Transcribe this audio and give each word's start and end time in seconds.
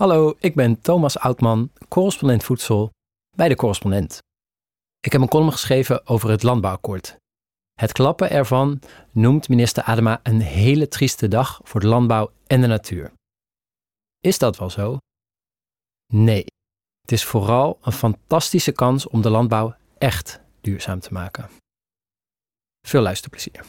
Hallo, 0.00 0.34
ik 0.38 0.54
ben 0.54 0.80
Thomas 0.80 1.18
Oudman, 1.18 1.72
correspondent 1.88 2.44
voedsel 2.44 2.90
bij 3.36 3.48
de 3.48 3.56
Correspondent. 3.56 4.18
Ik 5.00 5.12
heb 5.12 5.20
een 5.20 5.28
column 5.28 5.52
geschreven 5.52 6.06
over 6.06 6.30
het 6.30 6.42
landbouwakkoord. 6.42 7.16
Het 7.72 7.92
klappen 7.92 8.30
ervan 8.30 8.80
noemt 9.10 9.48
minister 9.48 9.82
Adema 9.82 10.20
een 10.22 10.40
hele 10.40 10.88
trieste 10.88 11.28
dag 11.28 11.60
voor 11.62 11.80
de 11.80 11.86
landbouw 11.86 12.32
en 12.46 12.60
de 12.60 12.66
natuur. 12.66 13.12
Is 14.20 14.38
dat 14.38 14.58
wel 14.58 14.70
zo? 14.70 14.98
Nee. 16.12 16.44
Het 17.00 17.12
is 17.12 17.24
vooral 17.24 17.78
een 17.82 17.92
fantastische 17.92 18.72
kans 18.72 19.08
om 19.08 19.20
de 19.22 19.30
landbouw 19.30 19.76
echt 19.98 20.40
duurzaam 20.60 21.00
te 21.00 21.12
maken. 21.12 21.50
Veel 22.86 23.02
luisterplezier. 23.02 23.66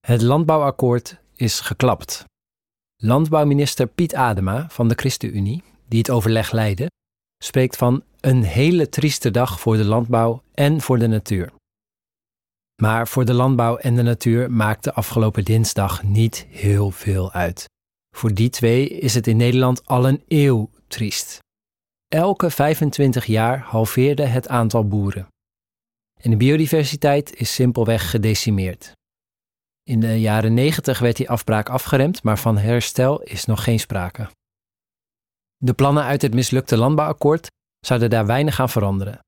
Het 0.00 0.22
landbouwakkoord 0.22 1.20
is 1.34 1.60
geklapt. 1.60 2.24
Landbouwminister 3.02 3.86
Piet 3.86 4.14
Adema 4.14 4.66
van 4.68 4.88
de 4.88 4.94
ChristenUnie, 4.94 5.62
die 5.88 5.98
het 5.98 6.10
overleg 6.10 6.52
leidde, 6.52 6.90
spreekt 7.44 7.76
van 7.76 8.02
een 8.20 8.42
hele 8.42 8.88
trieste 8.88 9.30
dag 9.30 9.60
voor 9.60 9.76
de 9.76 9.84
landbouw 9.84 10.42
en 10.54 10.80
voor 10.80 10.98
de 10.98 11.06
natuur. 11.06 11.52
Maar 12.82 13.08
voor 13.08 13.24
de 13.24 13.32
landbouw 13.32 13.76
en 13.76 13.94
de 13.94 14.02
natuur 14.02 14.50
maakte 14.50 14.92
afgelopen 14.92 15.44
dinsdag 15.44 16.02
niet 16.02 16.46
heel 16.48 16.90
veel 16.90 17.32
uit. 17.32 17.64
Voor 18.14 18.34
die 18.34 18.50
twee 18.50 18.88
is 18.88 19.14
het 19.14 19.26
in 19.26 19.36
Nederland 19.36 19.86
al 19.86 20.08
een 20.08 20.22
eeuw 20.28 20.70
triest. 20.86 21.38
Elke 22.08 22.50
25 22.50 23.26
jaar 23.26 23.58
halveerde 23.58 24.24
het 24.24 24.48
aantal 24.48 24.88
boeren. 24.88 25.28
En 26.20 26.30
de 26.30 26.36
biodiversiteit 26.36 27.36
is 27.36 27.54
simpelweg 27.54 28.10
gedecimeerd. 28.10 28.95
In 29.88 30.00
de 30.00 30.20
jaren 30.20 30.54
90 30.54 30.98
werd 30.98 31.16
die 31.16 31.30
afbraak 31.30 31.68
afgeremd, 31.68 32.22
maar 32.22 32.38
van 32.38 32.58
herstel 32.58 33.22
is 33.22 33.44
nog 33.44 33.64
geen 33.64 33.80
sprake. 33.80 34.28
De 35.56 35.72
plannen 35.72 36.04
uit 36.04 36.22
het 36.22 36.34
mislukte 36.34 36.76
landbouwakkoord 36.76 37.50
zouden 37.80 38.10
daar 38.10 38.26
weinig 38.26 38.60
aan 38.60 38.68
veranderen. 38.68 39.18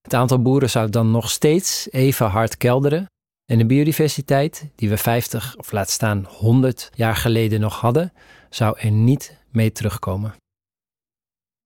Het 0.00 0.14
aantal 0.14 0.42
boeren 0.42 0.70
zou 0.70 0.90
dan 0.90 1.10
nog 1.10 1.30
steeds 1.30 1.90
even 1.90 2.26
hard 2.26 2.56
kelderen 2.56 3.06
en 3.44 3.58
de 3.58 3.66
biodiversiteit, 3.66 4.70
die 4.74 4.88
we 4.88 4.96
50 4.96 5.56
of 5.56 5.72
laat 5.72 5.90
staan 5.90 6.24
100 6.24 6.90
jaar 6.94 7.16
geleden 7.16 7.60
nog 7.60 7.80
hadden, 7.80 8.12
zou 8.50 8.78
er 8.78 8.90
niet 8.90 9.36
mee 9.50 9.72
terugkomen. 9.72 10.34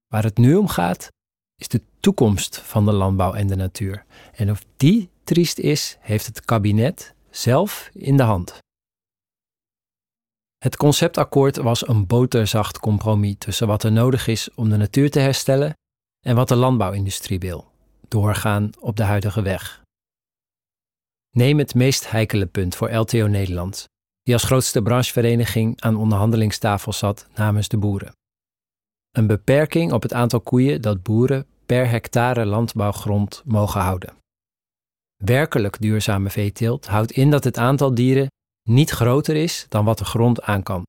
Waar 0.07 0.25
het 0.25 0.39
nu 0.39 0.55
om 0.55 0.69
gaat, 0.69 1.09
is 1.57 1.69
de 1.69 1.83
toekomst 2.01 2.59
van 2.59 2.85
de 2.85 2.93
landbouw 2.93 3.35
en 3.35 3.47
de 3.47 3.57
natuur. 3.57 4.05
En 4.33 4.51
of 4.51 4.65
die 4.77 5.11
triest 5.25 5.59
is, 5.59 5.97
heeft 6.01 6.27
het 6.27 6.45
kabinet 6.45 7.15
zelf 7.31 7.91
in 7.93 8.17
de 8.17 8.23
hand. 8.23 8.59
Het 10.59 10.77
conceptakkoord 10.77 11.57
was 11.57 11.89
een 11.89 12.07
boterzacht 12.07 12.79
compromis 12.79 13.35
tussen 13.39 13.67
wat 13.67 13.83
er 13.83 13.93
nodig 13.93 14.27
is 14.27 14.55
om 14.55 14.69
de 14.69 14.77
natuur 14.77 15.11
te 15.11 15.19
herstellen 15.19 15.75
en 16.27 16.37
wat 16.37 16.49
de 16.49 16.57
landbouwindustrie 16.57 17.39
wil, 17.39 17.71
doorgaan 18.09 18.71
op 18.81 18.97
de 18.97 19.03
huidige 19.03 19.43
weg. 19.43 19.83
Neem 21.31 21.59
het 21.59 21.75
meest 21.75 22.11
heikele 22.11 22.47
punt 22.47 22.75
voor 22.75 22.91
LTO 22.91 23.27
Nederland, 23.27 23.89
die 24.23 24.35
als 24.35 24.45
grootste 24.45 24.83
branchevereniging 24.83 25.81
aan 25.81 25.97
onderhandelingstafel 25.97 26.93
zat 26.93 27.27
namens 27.35 27.69
de 27.69 27.79
boeren. 27.79 28.13
Een 29.11 29.27
beperking 29.27 29.93
op 29.93 30.03
het 30.03 30.13
aantal 30.13 30.41
koeien 30.41 30.83
dat 30.83 31.03
boeren 31.03 31.47
per 31.67 31.89
hectare 31.89 32.45
landbouwgrond 32.45 33.43
mogen 33.45 33.81
houden. 33.81 34.20
Werkelijk 35.25 35.81
duurzame 35.81 36.31
veeteelt 36.31 36.87
houdt 36.87 37.11
in 37.11 37.31
dat 37.31 37.45
het 37.45 37.59
aantal 37.59 37.95
dieren 37.95 38.27
niet 38.69 38.91
groter 38.91 39.37
is 39.37 39.67
dan 39.69 39.85
wat 39.85 39.99
de 39.99 40.05
grond 40.05 40.43
aan 40.43 40.63
kan. 40.63 40.83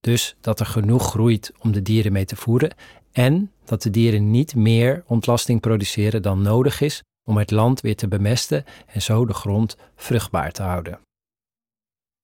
Dus 0.00 0.36
dat 0.40 0.60
er 0.60 0.66
genoeg 0.66 1.10
groeit 1.10 1.52
om 1.58 1.72
de 1.72 1.82
dieren 1.82 2.12
mee 2.12 2.24
te 2.24 2.36
voeren 2.36 2.74
en 3.12 3.52
dat 3.64 3.82
de 3.82 3.90
dieren 3.90 4.30
niet 4.30 4.54
meer 4.54 5.04
ontlasting 5.06 5.60
produceren 5.60 6.22
dan 6.22 6.42
nodig 6.42 6.80
is 6.80 7.02
om 7.28 7.36
het 7.36 7.50
land 7.50 7.80
weer 7.80 7.96
te 7.96 8.08
bemesten 8.08 8.64
en 8.86 9.02
zo 9.02 9.26
de 9.26 9.34
grond 9.34 9.76
vruchtbaar 9.96 10.52
te 10.52 10.62
houden. 10.62 11.00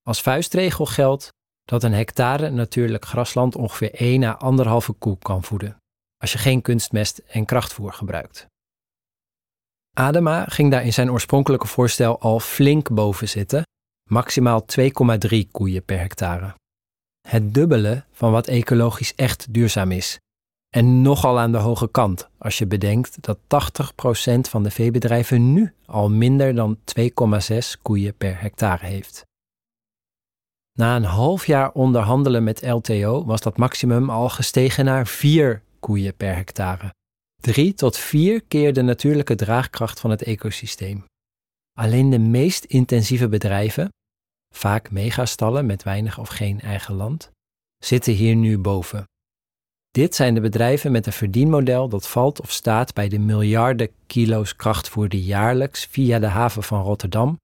Als 0.03 0.21
vuistregel 0.21 0.87
geldt 0.87 1.29
dat 1.63 1.83
een 1.83 1.93
hectare 1.93 2.51
natuurlijk 2.51 3.05
grasland 3.05 3.57
ongeveer 3.57 3.95
1 3.95 4.23
à 4.23 4.39
1,5 4.85 4.99
koe 4.99 5.19
kan 5.19 5.45
voeden, 5.45 5.77
als 6.17 6.33
je 6.33 6.39
geen 6.39 6.63
kunstmest 6.63 7.19
en 7.19 7.45
krachtvoer 7.45 7.93
gebruikt. 7.93 8.51
Adema 9.95 10.45
ging 10.45 10.71
daar 10.71 10.85
in 10.85 10.93
zijn 10.93 11.11
oorspronkelijke 11.11 11.67
voorstel 11.67 12.21
al 12.21 12.41
flink 12.41 12.91
boven 12.91 13.29
zitten, 13.29 13.63
maximaal 14.11 14.65
2,3 14.81 15.39
koeien 15.51 15.85
per 15.85 15.99
hectare. 15.99 16.55
Het 17.29 17.55
dubbele 17.55 18.05
van 18.13 18.33
wat 18.33 18.47
ecologisch 18.47 19.15
echt 19.15 19.55
duurzaam 19.55 19.91
is. 19.91 20.19
En 20.75 21.03
nogal 21.03 21.39
aan 21.39 21.53
de 21.53 21.59
hoge 21.59 21.91
kant 21.91 22.29
als 22.39 22.59
je 22.59 22.67
bedenkt 22.67 23.23
dat 23.23 23.39
80% 23.39 24.41
van 24.41 24.63
de 24.63 24.71
veebedrijven 24.71 25.53
nu 25.53 25.75
al 25.87 26.11
minder 26.11 26.55
dan 26.55 26.79
2,6 26.99 27.59
koeien 27.83 28.15
per 28.17 28.41
hectare 28.41 28.87
heeft. 28.87 29.25
Na 30.79 30.97
een 30.97 31.05
half 31.05 31.47
jaar 31.47 31.73
onderhandelen 31.73 32.45
met 32.45 32.67
LTO 32.67 33.25
was 33.25 33.41
dat 33.41 33.57
maximum 33.57 34.11
al 34.11 34.29
gestegen 34.29 34.85
naar 34.85 35.07
4 35.07 35.63
koeien 35.81 36.15
per 36.15 36.35
hectare. 36.35 36.93
Drie 37.43 37.75
tot 37.75 37.97
vier 37.97 38.43
keer 38.43 38.73
de 38.73 38.83
natuurlijke 38.83 39.35
draagkracht 39.35 40.01
van 40.01 40.11
het 40.11 40.23
ecosysteem. 40.23 41.05
Alleen 41.79 42.11
de 42.11 42.19
meest 42.19 42.65
intensieve 42.65 43.29
bedrijven, 43.29 43.89
vaak 44.55 44.91
megastallen 44.91 45.67
met 45.67 45.83
weinig 45.83 46.19
of 46.19 46.29
geen 46.29 46.61
eigen 46.61 46.95
land, 46.95 47.31
zitten 47.79 48.13
hier 48.13 48.37
nu 48.37 48.59
boven. 48.59 49.05
Dit 49.91 50.15
zijn 50.15 50.35
de 50.35 50.41
bedrijven 50.41 50.93
met 50.93 51.07
een 51.07 51.13
verdienmodel 51.13 51.89
dat 51.89 52.09
valt 52.09 52.41
of 52.41 52.51
staat 52.51 52.95
bij 52.95 53.09
de 53.09 53.19
miljarden 53.19 53.91
kilo's 54.07 54.57
krachtvoer 54.57 55.09
die 55.09 55.25
jaarlijks 55.25 55.85
via 55.85 56.19
de 56.19 56.27
haven 56.27 56.63
van 56.63 56.83
Rotterdam 56.83 57.39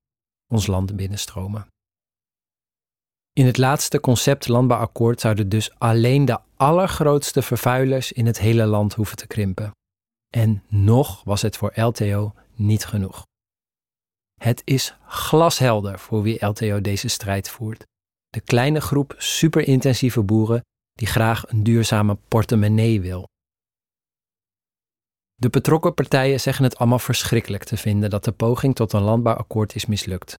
ons 0.52 0.66
land 0.66 0.96
binnenstromen. 0.96 1.66
In 3.32 3.46
het 3.46 3.56
laatste 3.56 4.00
concept 4.00 4.48
landbouwakkoord 4.48 5.20
zouden 5.20 5.48
dus 5.48 5.78
alleen 5.78 6.24
de 6.24 6.38
allergrootste 6.56 7.42
vervuilers 7.42 8.12
in 8.12 8.26
het 8.26 8.38
hele 8.38 8.66
land 8.66 8.94
hoeven 8.94 9.16
te 9.16 9.26
krimpen. 9.26 9.72
En 10.28 10.62
nog 10.68 11.24
was 11.24 11.42
het 11.42 11.56
voor 11.56 11.80
LTO 11.80 12.34
niet 12.54 12.84
genoeg. 12.84 13.26
Het 14.40 14.62
is 14.64 14.96
glashelder 15.06 15.98
voor 15.98 16.22
wie 16.22 16.46
LTO 16.46 16.80
deze 16.80 17.08
strijd 17.08 17.48
voert. 17.48 17.86
De 18.28 18.40
kleine 18.40 18.80
groep 18.80 19.14
superintensieve 19.18 20.22
boeren 20.22 20.64
die 20.92 21.06
graag 21.06 21.48
een 21.48 21.62
duurzame 21.62 22.18
portemonnee 22.28 23.00
wil. 23.00 23.28
De 25.34 25.48
betrokken 25.48 25.94
partijen 25.94 26.40
zeggen 26.40 26.64
het 26.64 26.76
allemaal 26.76 26.98
verschrikkelijk 26.98 27.64
te 27.64 27.76
vinden 27.76 28.10
dat 28.10 28.24
de 28.24 28.32
poging 28.32 28.74
tot 28.74 28.92
een 28.92 29.02
landbouwakkoord 29.02 29.74
is 29.74 29.86
mislukt. 29.86 30.34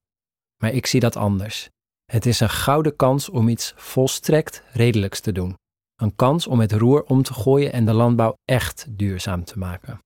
Maar 0.61 0.73
ik 0.73 0.85
zie 0.85 1.00
dat 1.00 1.16
anders. 1.16 1.69
Het 2.06 2.25
is 2.25 2.39
een 2.39 2.50
gouden 2.50 2.95
kans 2.95 3.29
om 3.29 3.47
iets 3.47 3.73
volstrekt 3.75 4.63
redelijks 4.71 5.19
te 5.19 5.31
doen. 5.31 5.57
Een 6.00 6.16
kans 6.16 6.48
om 6.48 6.60
het 6.60 6.72
roer 6.72 7.04
om 7.04 7.24
te 7.24 7.34
gooien 7.34 7.74
en 7.74 7.86
de 7.86 7.94
landbouw 7.94 8.34
echt 8.46 8.86
duurzaam 8.90 9.44
te 9.44 9.58
maken. 9.58 10.00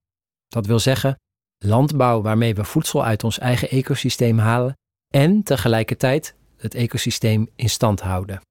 Dat 0.48 0.66
wil 0.66 0.80
zeggen, 0.80 1.20
landbouw 1.58 2.22
waarmee 2.22 2.56
we 2.56 2.64
voedsel 2.64 3.04
uit 3.04 3.24
ons 3.24 3.40
eigen 3.40 3.70
ecosysteem 3.70 4.38
halen 4.38 4.74
en 5.14 5.44
tegelijkertijd 5.44 6.36
het 6.58 6.76
ecosysteem 6.76 7.50
in 7.56 7.70
stand 7.70 8.02
houden. 8.02 8.42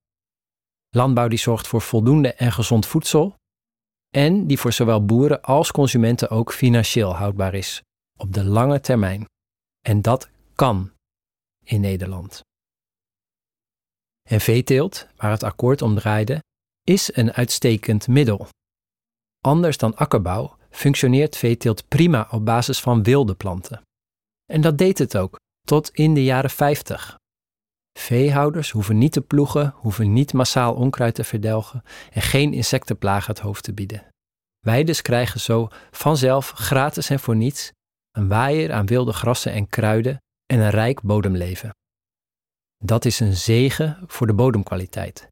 Landbouw 0.88 1.28
die 1.28 1.38
zorgt 1.38 1.66
voor 1.66 1.80
voldoende 1.80 2.34
en 2.34 2.52
gezond 2.52 2.86
voedsel 2.86 3.34
en 4.14 4.46
die 4.46 4.58
voor 4.58 4.72
zowel 4.72 5.04
boeren 5.04 5.42
als 5.42 5.70
consumenten 5.70 6.30
ook 6.30 6.52
financieel 6.52 7.14
houdbaar 7.16 7.54
is 7.54 7.82
op 8.18 8.32
de 8.32 8.44
lange 8.44 8.80
termijn. 8.80 9.24
En 9.80 10.02
dat 10.02 10.30
kan 10.54 10.92
in 11.64 11.80
Nederland. 11.80 12.40
En 14.28 14.40
veeteelt, 14.40 15.08
waar 15.16 15.30
het 15.30 15.42
akkoord 15.42 15.82
om 15.82 15.94
draaide, 15.94 16.42
is 16.84 17.16
een 17.16 17.32
uitstekend 17.32 18.08
middel. 18.08 18.48
Anders 19.40 19.76
dan 19.76 19.96
akkerbouw 19.96 20.56
functioneert 20.70 21.36
veeteelt 21.36 21.88
prima 21.88 22.28
op 22.30 22.44
basis 22.44 22.80
van 22.80 23.02
wilde 23.02 23.34
planten. 23.34 23.82
En 24.52 24.60
dat 24.60 24.78
deed 24.78 24.98
het 24.98 25.16
ook, 25.16 25.40
tot 25.66 25.90
in 25.90 26.14
de 26.14 26.24
jaren 26.24 26.50
50. 26.50 27.16
Veehouders 27.98 28.70
hoeven 28.70 28.98
niet 28.98 29.12
te 29.12 29.20
ploegen, 29.20 29.74
hoeven 29.76 30.12
niet 30.12 30.32
massaal 30.32 30.74
onkruid 30.74 31.14
te 31.14 31.24
verdelgen 31.24 31.82
en 32.10 32.22
geen 32.22 32.52
insectenplagen 32.52 33.32
het 33.32 33.42
hoofd 33.42 33.64
te 33.64 33.72
bieden. 33.72 34.06
Weiders 34.58 35.02
krijgen 35.02 35.40
zo 35.40 35.68
vanzelf 35.90 36.50
gratis 36.50 37.10
en 37.10 37.20
voor 37.20 37.36
niets 37.36 37.72
een 38.10 38.28
waaier 38.28 38.72
aan 38.72 38.86
wilde 38.86 39.12
grassen 39.12 39.52
en 39.52 39.68
kruiden 39.68 40.22
en 40.46 40.58
een 40.58 40.70
rijk 40.70 41.02
bodemleven. 41.02 41.70
Dat 42.84 43.04
is 43.04 43.20
een 43.20 43.36
zegen 43.36 43.98
voor 44.06 44.26
de 44.26 44.34
bodemkwaliteit. 44.34 45.28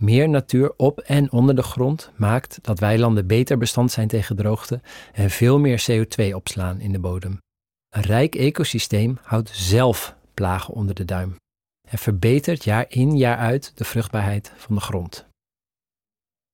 Meer 0.00 0.28
natuur 0.28 0.72
op 0.76 1.00
en 1.00 1.32
onder 1.32 1.54
de 1.56 1.62
grond 1.62 2.10
maakt 2.16 2.58
dat 2.62 2.78
weilanden 2.78 3.26
beter 3.26 3.58
bestand 3.58 3.90
zijn 3.90 4.08
tegen 4.08 4.36
droogte 4.36 4.80
en 5.12 5.30
veel 5.30 5.58
meer 5.58 5.84
CO2 5.90 6.34
opslaan 6.34 6.80
in 6.80 6.92
de 6.92 6.98
bodem. 6.98 7.38
Een 7.88 8.02
rijk 8.02 8.34
ecosysteem 8.34 9.18
houdt 9.22 9.50
zelf 9.52 10.16
plagen 10.34 10.74
onder 10.74 10.94
de 10.94 11.04
duim 11.04 11.36
en 11.88 11.98
verbetert 11.98 12.64
jaar 12.64 12.86
in 12.88 13.16
jaar 13.16 13.36
uit 13.36 13.72
de 13.74 13.84
vruchtbaarheid 13.84 14.52
van 14.56 14.74
de 14.74 14.80
grond. 14.80 15.26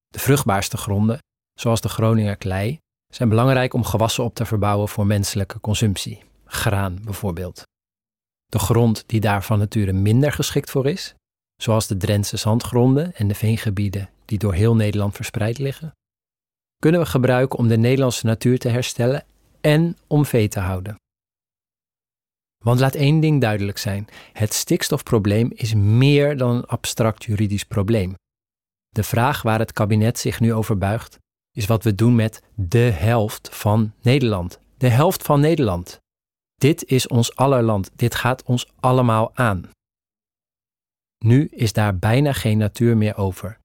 De 0.08 0.18
vruchtbaarste 0.18 0.76
gronden, 0.76 1.18
zoals 1.54 1.80
de 1.80 1.88
Groninger 1.88 2.36
klei, 2.36 2.78
zijn 3.12 3.28
belangrijk 3.28 3.74
om 3.74 3.84
gewassen 3.84 4.24
op 4.24 4.34
te 4.34 4.46
verbouwen 4.46 4.88
voor 4.88 5.06
menselijke 5.06 5.60
consumptie. 5.60 6.22
Graan 6.44 6.98
bijvoorbeeld. 7.04 7.62
De 8.46 8.58
grond 8.58 9.04
die 9.06 9.20
daar 9.20 9.44
van 9.44 9.58
nature 9.58 9.92
minder 9.92 10.32
geschikt 10.32 10.70
voor 10.70 10.86
is, 10.86 11.14
zoals 11.62 11.86
de 11.86 11.96
Drentse 11.96 12.36
zandgronden 12.36 13.14
en 13.14 13.28
de 13.28 13.34
veengebieden 13.34 14.10
die 14.24 14.38
door 14.38 14.54
heel 14.54 14.74
Nederland 14.74 15.14
verspreid 15.14 15.58
liggen, 15.58 15.92
kunnen 16.78 17.00
we 17.00 17.06
gebruiken 17.06 17.58
om 17.58 17.68
de 17.68 17.76
Nederlandse 17.76 18.26
natuur 18.26 18.58
te 18.58 18.68
herstellen 18.68 19.24
en 19.60 19.96
om 20.06 20.24
vee 20.24 20.48
te 20.48 20.60
houden. 20.60 20.96
Want 22.64 22.80
laat 22.80 22.94
één 22.94 23.20
ding 23.20 23.40
duidelijk 23.40 23.78
zijn: 23.78 24.08
het 24.32 24.52
stikstofprobleem 24.54 25.50
is 25.54 25.74
meer 25.74 26.36
dan 26.36 26.56
een 26.56 26.64
abstract 26.66 27.24
juridisch 27.24 27.64
probleem. 27.64 28.14
De 28.88 29.02
vraag 29.02 29.42
waar 29.42 29.58
het 29.58 29.72
kabinet 29.72 30.18
zich 30.18 30.40
nu 30.40 30.52
over 30.52 30.78
buigt, 30.78 31.18
is 31.56 31.66
wat 31.66 31.84
we 31.84 31.94
doen 31.94 32.14
met 32.14 32.42
de 32.54 32.78
helft 32.78 33.48
van 33.52 33.92
Nederland. 34.02 34.58
De 34.76 34.88
helft 34.88 35.22
van 35.22 35.40
Nederland. 35.40 35.98
Dit 36.54 36.84
is 36.84 37.08
ons 37.08 37.36
aller 37.36 37.62
land. 37.62 37.90
Dit 37.96 38.14
gaat 38.14 38.42
ons 38.42 38.70
allemaal 38.80 39.30
aan. 39.34 39.70
Nu 41.18 41.46
is 41.46 41.72
daar 41.72 41.98
bijna 41.98 42.32
geen 42.32 42.58
natuur 42.58 42.96
meer 42.96 43.16
over. 43.16 43.58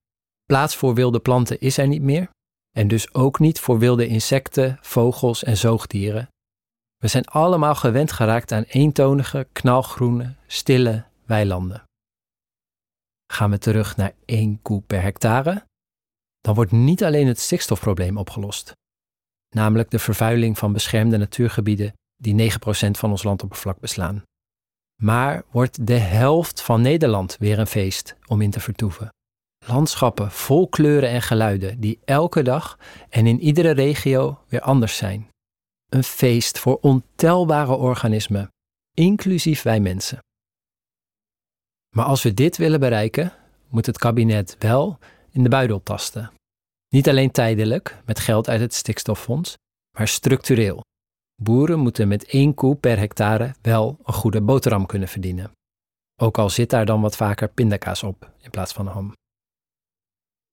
Plaats 0.44 0.76
voor 0.76 0.94
wilde 0.94 1.20
planten 1.20 1.60
is 1.60 1.78
er 1.78 1.86
niet 1.86 2.02
meer. 2.02 2.30
En 2.76 2.88
dus 2.88 3.14
ook 3.14 3.38
niet 3.38 3.60
voor 3.60 3.78
wilde 3.78 4.06
insecten, 4.06 4.78
vogels 4.80 5.44
en 5.44 5.56
zoogdieren. 5.56 6.28
We 6.96 7.08
zijn 7.08 7.24
allemaal 7.24 7.74
gewend 7.74 8.12
geraakt 8.12 8.52
aan 8.52 8.62
eentonige, 8.62 9.48
knalgroene, 9.52 10.34
stille 10.46 11.04
weilanden. 11.24 11.82
Gaan 13.32 13.50
we 13.50 13.58
terug 13.58 13.96
naar 13.96 14.14
één 14.24 14.62
koe 14.62 14.82
per 14.82 15.02
hectare? 15.02 15.66
Dan 16.40 16.54
wordt 16.54 16.72
niet 16.72 17.04
alleen 17.04 17.26
het 17.26 17.38
stikstofprobleem 17.38 18.16
opgelost, 18.16 18.72
namelijk 19.54 19.90
de 19.90 19.98
vervuiling 19.98 20.58
van 20.58 20.72
beschermde 20.72 21.16
natuurgebieden 21.16 21.92
die 22.16 22.52
9% 22.52 22.56
van 22.90 23.10
ons 23.10 23.22
landoppervlak 23.22 23.80
beslaan. 23.80 24.22
Maar 25.02 25.44
wordt 25.50 25.86
de 25.86 25.98
helft 25.98 26.60
van 26.60 26.80
Nederland 26.80 27.36
weer 27.38 27.58
een 27.58 27.66
feest 27.66 28.16
om 28.26 28.40
in 28.40 28.50
te 28.50 28.60
vertoeven. 28.60 29.08
Landschappen 29.66 30.30
vol 30.30 30.68
kleuren 30.68 31.08
en 31.08 31.22
geluiden 31.22 31.80
die 31.80 32.00
elke 32.04 32.42
dag 32.42 32.78
en 33.08 33.26
in 33.26 33.40
iedere 33.40 33.70
regio 33.70 34.40
weer 34.48 34.60
anders 34.60 34.96
zijn. 34.96 35.28
Een 35.88 36.04
feest 36.04 36.58
voor 36.58 36.78
ontelbare 36.80 37.74
organismen, 37.74 38.48
inclusief 38.94 39.62
wij 39.62 39.80
mensen. 39.80 40.18
Maar 41.96 42.04
als 42.04 42.22
we 42.22 42.34
dit 42.34 42.56
willen 42.56 42.80
bereiken, 42.80 43.32
moet 43.68 43.86
het 43.86 43.98
kabinet 43.98 44.56
wel 44.58 44.98
in 45.30 45.42
de 45.42 45.48
buidel 45.48 45.82
tasten. 45.82 46.32
Niet 46.88 47.08
alleen 47.08 47.30
tijdelijk, 47.30 48.02
met 48.04 48.18
geld 48.18 48.48
uit 48.48 48.60
het 48.60 48.74
stikstoffonds, 48.74 49.54
maar 49.98 50.08
structureel. 50.08 50.82
Boeren 51.42 51.78
moeten 51.78 52.08
met 52.08 52.24
één 52.24 52.54
koe 52.54 52.76
per 52.76 52.98
hectare 52.98 53.54
wel 53.62 53.98
een 54.02 54.14
goede 54.14 54.42
boterham 54.42 54.86
kunnen 54.86 55.08
verdienen. 55.08 55.50
Ook 56.20 56.38
al 56.38 56.50
zit 56.50 56.70
daar 56.70 56.86
dan 56.86 57.00
wat 57.00 57.16
vaker 57.16 57.48
pindakaas 57.48 58.02
op 58.02 58.32
in 58.40 58.50
plaats 58.50 58.72
van 58.72 58.86
ham. 58.86 59.12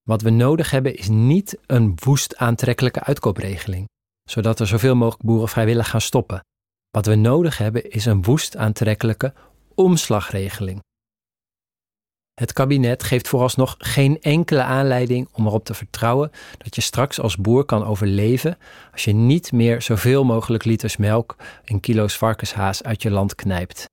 Wat 0.02 0.22
we 0.22 0.30
nodig 0.30 0.72
hebben 0.72 0.96
is 0.96 1.08
niet 1.08 1.58
een 1.66 1.98
woest 2.04 2.36
aantrekkelijke 2.36 3.04
uitkoopregeling, 3.04 3.88
zodat 4.30 4.60
er 4.60 4.68
zoveel 4.68 4.96
mogelijk 4.96 5.24
boeren 5.24 5.48
vrijwillig 5.50 5.90
gaan 5.90 6.02
stoppen. 6.02 6.44
Wat 6.90 7.06
we 7.06 7.16
nodig 7.16 7.58
hebben 7.58 7.92
is 7.92 8.06
een 8.06 8.24
woest 8.24 8.58
aantrekkelijke 8.58 9.34
omslagregeling. 9.76 10.80
Het 12.42 12.54
kabinet 12.54 13.04
geeft 13.04 13.28
vooralsnog 13.28 13.76
geen 13.78 14.22
enkele 14.22 14.64
aanleiding 14.64 15.30
om 15.32 15.46
erop 15.46 15.66
te 15.66 15.74
vertrouwen 15.74 16.32
dat 16.58 16.76
je 16.76 16.82
straks 16.82 17.20
als 17.20 17.38
boer 17.38 17.66
kan 17.66 17.84
overleven 17.86 18.58
als 18.92 19.04
je 19.04 19.14
niet 19.14 19.52
meer 19.52 19.82
zoveel 19.82 20.24
mogelijk 20.24 20.66
liters 20.66 20.98
melk 20.98 21.36
en 21.64 21.80
kilo's 21.80 22.18
varkenshaas 22.18 22.84
uit 22.84 23.02
je 23.02 23.12
land 23.12 23.36
knijpt. 23.36 23.90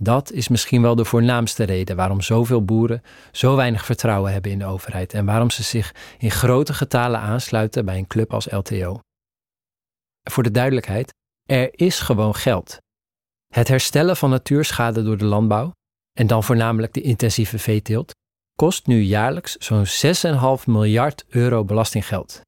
Dat 0.00 0.32
is 0.32 0.48
misschien 0.48 0.82
wel 0.82 0.94
de 0.94 1.04
voornaamste 1.04 1.64
reden 1.64 1.96
waarom 1.96 2.20
zoveel 2.20 2.64
boeren 2.64 3.02
zo 3.32 3.56
weinig 3.56 3.84
vertrouwen 3.84 4.32
hebben 4.32 4.50
in 4.50 4.58
de 4.58 4.66
overheid 4.66 5.14
en 5.14 5.24
waarom 5.24 5.50
ze 5.50 5.62
zich 5.62 5.94
in 6.18 6.30
grote 6.30 6.74
getalen 6.74 7.20
aansluiten 7.20 7.84
bij 7.84 7.98
een 7.98 8.06
club 8.06 8.32
als 8.32 8.50
LTO. 8.50 9.00
Voor 10.30 10.42
de 10.42 10.50
duidelijkheid, 10.50 11.12
er 11.48 11.68
is 11.72 12.00
gewoon 12.00 12.34
geld. 12.34 12.78
Het 13.54 13.68
herstellen 13.68 14.16
van 14.16 14.30
natuurschade 14.30 15.02
door 15.02 15.18
de 15.18 15.24
landbouw 15.24 15.72
en 16.12 16.26
dan 16.26 16.44
voornamelijk 16.44 16.92
de 16.92 17.00
intensieve 17.00 17.58
veeteelt, 17.58 18.12
kost 18.56 18.86
nu 18.86 19.00
jaarlijks 19.00 19.56
zo'n 19.56 19.86
6,5 20.58 20.64
miljard 20.66 21.24
euro 21.28 21.64
belastinggeld. 21.64 22.40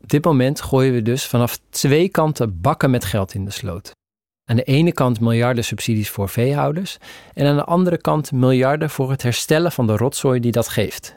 Op 0.00 0.08
dit 0.08 0.24
moment 0.24 0.60
gooien 0.60 0.92
we 0.92 1.02
dus 1.02 1.26
vanaf 1.26 1.58
twee 1.70 2.08
kanten 2.08 2.60
bakken 2.60 2.90
met 2.90 3.04
geld 3.04 3.34
in 3.34 3.44
de 3.44 3.50
sloot. 3.50 3.90
Aan 4.50 4.56
de 4.56 4.64
ene 4.64 4.92
kant 4.92 5.20
miljarden 5.20 5.64
subsidies 5.64 6.10
voor 6.10 6.28
veehouders 6.28 6.98
en 7.34 7.46
aan 7.46 7.56
de 7.56 7.64
andere 7.64 7.98
kant 7.98 8.32
miljarden 8.32 8.90
voor 8.90 9.10
het 9.10 9.22
herstellen 9.22 9.72
van 9.72 9.86
de 9.86 9.96
rotzooi 9.96 10.40
die 10.40 10.52
dat 10.52 10.68
geeft. 10.68 11.14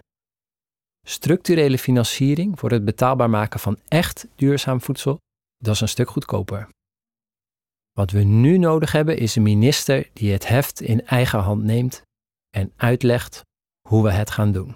Structurele 1.07 1.77
financiering 1.77 2.59
voor 2.59 2.71
het 2.71 2.85
betaalbaar 2.85 3.29
maken 3.29 3.59
van 3.59 3.79
echt 3.87 4.27
duurzaam 4.35 4.81
voedsel, 4.81 5.17
dat 5.57 5.73
is 5.73 5.81
een 5.81 5.87
stuk 5.87 6.09
goedkoper. 6.09 6.67
Wat 7.95 8.11
we 8.11 8.23
nu 8.23 8.57
nodig 8.57 8.91
hebben 8.91 9.17
is 9.17 9.35
een 9.35 9.43
minister 9.43 10.09
die 10.13 10.31
het 10.31 10.47
heft 10.47 10.81
in 10.81 11.05
eigen 11.05 11.39
hand 11.39 11.63
neemt 11.63 12.01
en 12.49 12.73
uitlegt 12.75 13.41
hoe 13.89 14.03
we 14.03 14.11
het 14.11 14.31
gaan 14.31 14.51
doen. 14.51 14.75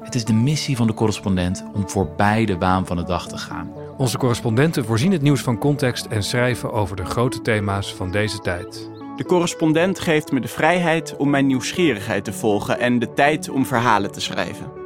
Het 0.00 0.14
is 0.14 0.24
de 0.24 0.32
missie 0.32 0.76
van 0.76 0.86
de 0.86 0.94
correspondent 0.94 1.64
om 1.74 1.88
voorbij 1.88 2.44
de 2.44 2.58
waan 2.58 2.86
van 2.86 2.96
de 2.96 3.04
dag 3.04 3.28
te 3.28 3.38
gaan. 3.38 3.72
Onze 3.96 4.18
correspondenten 4.18 4.84
voorzien 4.84 5.12
het 5.12 5.22
nieuws 5.22 5.40
van 5.40 5.58
context 5.58 6.06
en 6.06 6.22
schrijven 6.22 6.72
over 6.72 6.96
de 6.96 7.04
grote 7.04 7.40
thema's 7.40 7.94
van 7.94 8.10
deze 8.10 8.38
tijd. 8.38 8.90
De 9.16 9.24
correspondent 9.24 10.00
geeft 10.00 10.32
me 10.32 10.40
de 10.40 10.48
vrijheid 10.48 11.16
om 11.16 11.30
mijn 11.30 11.46
nieuwsgierigheid 11.46 12.24
te 12.24 12.32
volgen 12.32 12.78
en 12.78 12.98
de 12.98 13.12
tijd 13.12 13.48
om 13.48 13.66
verhalen 13.66 14.12
te 14.12 14.20
schrijven. 14.20 14.85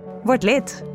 Word 0.23 0.43
lid. 0.43 0.90